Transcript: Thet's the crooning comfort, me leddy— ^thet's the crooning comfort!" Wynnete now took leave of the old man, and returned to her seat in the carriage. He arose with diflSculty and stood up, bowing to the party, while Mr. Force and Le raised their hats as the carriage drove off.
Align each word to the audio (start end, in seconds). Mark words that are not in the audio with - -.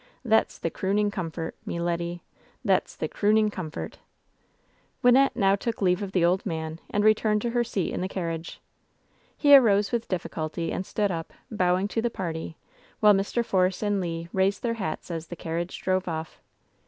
Thet's 0.27 0.57
the 0.57 0.71
crooning 0.71 1.11
comfort, 1.11 1.55
me 1.63 1.79
leddy— 1.79 2.23
^thet's 2.67 2.95
the 2.95 3.07
crooning 3.07 3.51
comfort!" 3.51 3.99
Wynnete 5.03 5.35
now 5.35 5.55
took 5.55 5.79
leave 5.79 6.01
of 6.01 6.11
the 6.11 6.25
old 6.25 6.43
man, 6.43 6.79
and 6.89 7.03
returned 7.03 7.43
to 7.43 7.51
her 7.51 7.63
seat 7.63 7.93
in 7.93 8.01
the 8.01 8.07
carriage. 8.09 8.59
He 9.37 9.55
arose 9.55 9.91
with 9.91 10.07
diflSculty 10.07 10.71
and 10.73 10.87
stood 10.87 11.11
up, 11.11 11.33
bowing 11.51 11.87
to 11.89 12.01
the 12.01 12.09
party, 12.09 12.57
while 12.99 13.13
Mr. 13.13 13.45
Force 13.45 13.83
and 13.83 14.01
Le 14.01 14.27
raised 14.33 14.63
their 14.63 14.73
hats 14.73 15.11
as 15.11 15.27
the 15.27 15.35
carriage 15.35 15.79
drove 15.79 16.07
off. 16.07 16.41